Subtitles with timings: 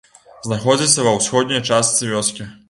[0.47, 2.51] Знаходзіцца ва ўсходняй частцы вёскі.